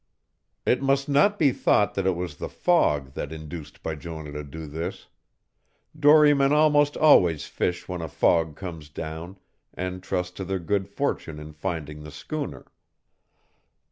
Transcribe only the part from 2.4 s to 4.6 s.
fog that induced Bijonah to